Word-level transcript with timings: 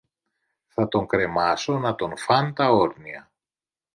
Θα 0.67 0.87
τον 0.87 1.07
κρεμάσω 1.07 1.77
να 1.79 1.95
τον 1.95 2.17
φαν 2.17 2.53
τα 2.53 2.69
όρνια 2.71 3.31